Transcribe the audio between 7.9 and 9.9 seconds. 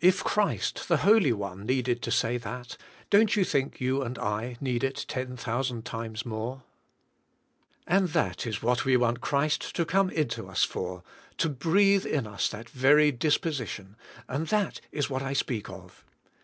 that is what we want Christ to